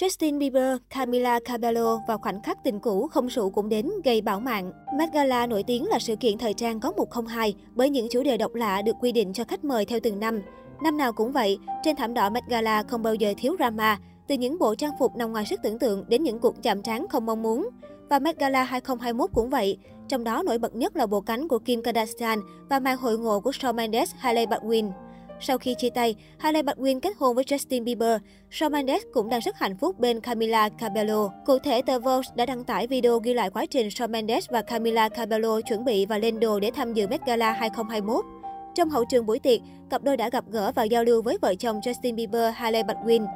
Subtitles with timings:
[0.00, 4.40] Justin Bieber, Camila Cabello và khoảnh khắc tình cũ không sụ cũng đến gây bão
[4.40, 4.72] mạng.
[4.98, 8.36] Met Gala nổi tiếng là sự kiện thời trang có 102 bởi những chủ đề
[8.36, 10.42] độc lạ được quy định cho khách mời theo từng năm.
[10.82, 13.98] Năm nào cũng vậy, trên thảm đỏ Met Gala không bao giờ thiếu drama,
[14.28, 17.06] từ những bộ trang phục nằm ngoài sức tưởng tượng đến những cuộc chạm trán
[17.08, 17.68] không mong muốn.
[18.08, 19.78] Và Met Gala 2021 cũng vậy,
[20.08, 23.40] trong đó nổi bật nhất là bộ cánh của Kim Kardashian và màn hội ngộ
[23.40, 24.90] của Shawn Mendes, Hailey Baldwin.
[25.40, 28.20] Sau khi chia tay, Hailey Baldwin kết hôn với Justin Bieber.
[28.50, 31.28] Shawn Mendes cũng đang rất hạnh phúc bên Camila Cabello.
[31.46, 34.62] Cụ thể, tờ Vogue đã đăng tải video ghi lại quá trình Shawn Mendes và
[34.62, 38.24] Camila Cabello chuẩn bị và lên đồ để tham dự Met Gala 2021.
[38.74, 41.54] Trong hậu trường buổi tiệc, cặp đôi đã gặp gỡ và giao lưu với vợ
[41.54, 43.26] chồng Justin Bieber, Hailey Baldwin.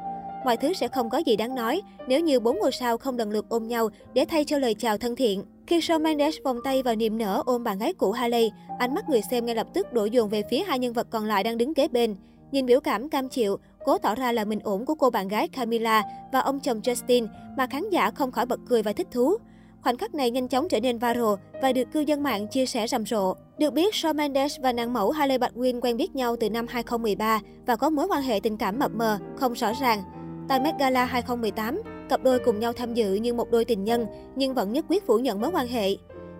[0.45, 3.31] Mọi thứ sẽ không có gì đáng nói nếu như bốn ngôi sao không lần
[3.31, 5.43] lượt ôm nhau để thay cho lời chào thân thiện.
[5.71, 9.09] Khi Shawn Mendes vòng tay vào niềm nở ôm bạn gái cũ Haley, ánh mắt
[9.09, 11.57] người xem ngay lập tức đổ dồn về phía hai nhân vật còn lại đang
[11.57, 12.15] đứng kế bên.
[12.51, 15.47] Nhìn biểu cảm cam chịu, cố tỏ ra là mình ổn của cô bạn gái
[15.47, 16.03] Camila
[16.33, 19.37] và ông chồng Justin mà khán giả không khỏi bật cười và thích thú.
[19.81, 22.87] Khoảnh khắc này nhanh chóng trở nên viral và được cư dân mạng chia sẻ
[22.87, 23.33] rầm rộ.
[23.57, 27.39] Được biết, Shawn Mendes và nàng mẫu Hailey Baldwin quen biết nhau từ năm 2013
[27.65, 30.03] và có mối quan hệ tình cảm mập mờ, không rõ ràng.
[30.47, 34.05] Tại Met Gala 2018, cặp đôi cùng nhau tham dự như một đôi tình nhân,
[34.35, 35.95] nhưng vẫn nhất quyết phủ nhận mối quan hệ.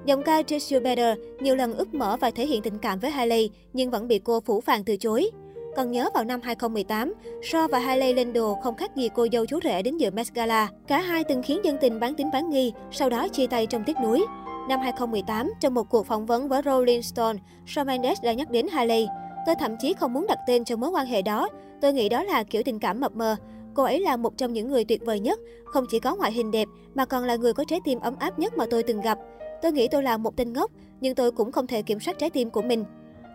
[0.05, 3.49] Giọng ca Just Better nhiều lần úp mở và thể hiện tình cảm với Hailey,
[3.73, 5.29] nhưng vẫn bị cô phủ phàng từ chối.
[5.75, 9.45] Còn nhớ vào năm 2018, So và Hailey lên đồ không khác gì cô dâu
[9.45, 10.69] chú rể đến dự Met Gala.
[10.87, 13.83] Cả hai từng khiến dân tình bán tín bán nghi, sau đó chia tay trong
[13.83, 14.25] tiếc nuối.
[14.69, 18.67] Năm 2018, trong một cuộc phỏng vấn với Rolling Stone, Shawn Mendes đã nhắc đến
[18.71, 19.07] Hailey.
[19.45, 21.49] Tôi thậm chí không muốn đặt tên cho mối quan hệ đó.
[21.81, 23.35] Tôi nghĩ đó là kiểu tình cảm mập mờ.
[23.73, 26.51] Cô ấy là một trong những người tuyệt vời nhất, không chỉ có ngoại hình
[26.51, 29.19] đẹp mà còn là người có trái tim ấm áp nhất mà tôi từng gặp.
[29.61, 32.29] Tôi nghĩ tôi là một tên ngốc, nhưng tôi cũng không thể kiểm soát trái
[32.29, 32.85] tim của mình.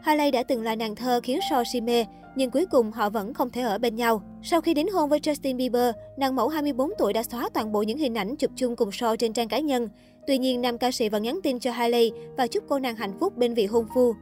[0.02, 2.04] Hailey đã từng là nàng thơ khiến So si mê,
[2.36, 4.22] nhưng cuối cùng họ vẫn không thể ở bên nhau.
[4.42, 7.82] Sau khi đính hôn với Justin Bieber, nàng mẫu 24 tuổi đã xóa toàn bộ
[7.82, 9.88] những hình ảnh chụp chung cùng So trên trang cá nhân.
[10.26, 13.12] Tuy nhiên, nam ca sĩ vẫn nhắn tin cho Hailey và chúc cô nàng hạnh
[13.20, 14.14] phúc bên vị hôn phu.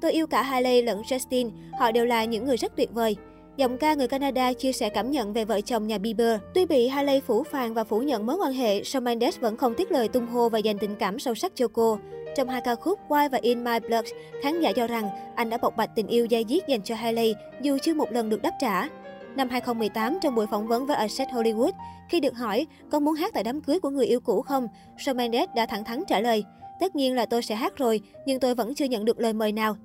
[0.00, 3.16] Tôi yêu cả Hailey lẫn Justin, họ đều là những người rất tuyệt vời.
[3.56, 6.40] Giọng ca người Canada chia sẻ cảm nhận về vợ chồng nhà Bieber.
[6.54, 9.74] Tuy bị Hailey phủ phàng và phủ nhận mối quan hệ, Shawn Mendes vẫn không
[9.74, 11.98] tiếc lời tung hô và dành tình cảm sâu sắc cho cô.
[12.36, 14.06] Trong hai ca khúc Why và In My Blood,
[14.42, 17.34] khán giả cho rằng anh đã bộc bạch tình yêu dai diết dành cho Hailey
[17.60, 18.88] dù chưa một lần được đáp trả.
[19.36, 21.72] Năm 2018, trong buổi phỏng vấn với Access Hollywood,
[22.10, 24.68] khi được hỏi có muốn hát tại đám cưới của người yêu cũ không,
[24.98, 26.44] Shawn Mendes đã thẳng thắn trả lời,
[26.80, 29.52] tất nhiên là tôi sẽ hát rồi, nhưng tôi vẫn chưa nhận được lời mời
[29.52, 29.76] nào.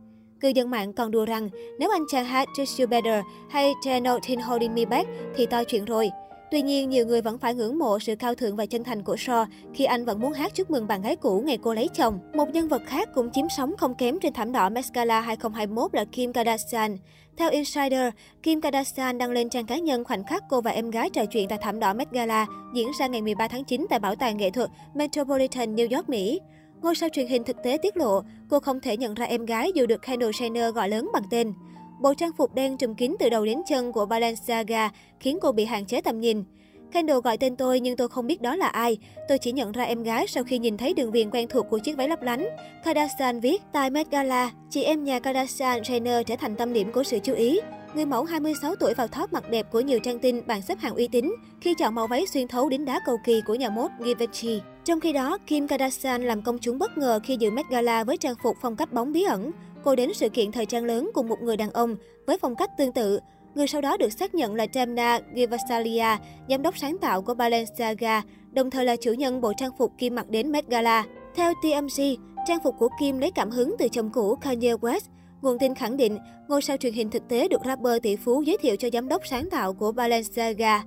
[0.42, 1.50] Cư dân mạng còn đùa rằng
[1.80, 5.64] nếu anh chàng hát Just You Better hay There's Nothing Holding Me Back thì to
[5.64, 6.10] chuyện rồi.
[6.52, 9.16] Tuy nhiên, nhiều người vẫn phải ngưỡng mộ sự cao thượng và chân thành của
[9.16, 12.20] Shaw khi anh vẫn muốn hát chúc mừng bạn gái cũ ngày cô lấy chồng.
[12.34, 15.94] Một nhân vật khác cũng chiếm sóng không kém trên thảm đỏ Met Gala 2021
[15.94, 16.98] là Kim Kardashian.
[17.38, 21.10] Theo Insider, Kim Kardashian đăng lên trang cá nhân khoảnh khắc cô và em gái
[21.10, 24.16] trò chuyện tại thảm đỏ Met Gala diễn ra ngày 13 tháng 9 tại Bảo
[24.16, 26.40] tàng nghệ thuật Metropolitan New York, Mỹ.
[26.82, 29.72] Ngôi sao truyền hình thực tế tiết lộ, cô không thể nhận ra em gái
[29.76, 31.54] dù được Kendall Jenner gọi lớn bằng tên.
[32.02, 34.90] Bộ trang phục đen trùm kín từ đầu đến chân của Balenciaga
[35.20, 36.44] khiến cô bị hạn chế tầm nhìn.
[36.92, 38.98] Kendall gọi tên tôi nhưng tôi không biết đó là ai.
[39.28, 41.80] Tôi chỉ nhận ra em gái sau khi nhìn thấy đường viền quen thuộc của
[41.80, 42.48] chiếc váy lấp lánh.
[42.84, 47.04] Kardashian viết, tại Met Gala, chị em nhà Kardashian Jenner trở thành tâm điểm của
[47.04, 47.60] sự chú ý.
[47.96, 50.96] Người mẫu 26 tuổi vào top mặt đẹp của nhiều trang tin bảng xếp hạng
[50.96, 53.92] uy tín khi chọn màu váy xuyên thấu đính đá cầu kỳ của nhà mốt
[54.06, 54.62] Givenchy.
[54.88, 58.18] Trong khi đó, Kim Kardashian làm công chúng bất ngờ khi dự Met Gala với
[58.18, 59.52] trang phục phong cách bóng bí ẩn.
[59.84, 61.96] Cô đến sự kiện thời trang lớn cùng một người đàn ông
[62.28, 63.20] với phong cách tương tự.
[63.56, 66.18] Người sau đó được xác nhận là Demna Gvasalia,
[66.50, 68.22] giám đốc sáng tạo của Balenciaga,
[68.52, 71.06] đồng thời là chủ nhân bộ trang phục Kim mặc đến Met Gala.
[71.36, 75.08] Theo TMZ, trang phục của Kim lấy cảm hứng từ chồng cũ Kanye West.
[75.42, 78.58] Nguồn tin khẳng định, ngôi sao truyền hình thực tế được rapper tỷ phú giới
[78.58, 80.82] thiệu cho giám đốc sáng tạo của Balenciaga.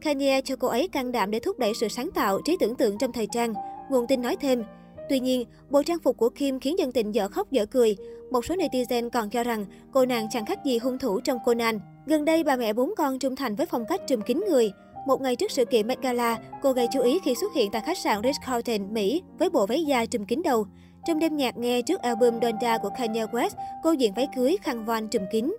[0.00, 2.98] Kanye cho cô ấy can đảm để thúc đẩy sự sáng tạo, trí tưởng tượng
[2.98, 3.54] trong thời trang.
[3.90, 4.62] Nguồn tin nói thêm,
[5.08, 7.96] Tuy nhiên, bộ trang phục của Kim khiến dân tình dở khóc dở cười.
[8.30, 11.80] Một số netizen còn cho rằng cô nàng chẳng khác gì hung thủ trong Conan.
[12.06, 14.72] Gần đây, bà mẹ bốn con trung thành với phong cách trùm kín người.
[15.06, 17.82] Một ngày trước sự kiện Met Gala, cô gây chú ý khi xuất hiện tại
[17.86, 20.66] khách sạn Ritz-Carlton, Mỹ với bộ váy dài trùm kín đầu.
[21.06, 23.50] Trong đêm nhạc nghe trước album Donda của Kanye West,
[23.82, 25.54] cô diện váy cưới khăn voan trùm kín.